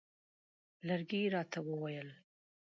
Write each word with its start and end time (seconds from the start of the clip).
لرګی 0.87 1.19
یې 1.23 1.29
راته 1.35 1.59
وویل. 1.63 2.09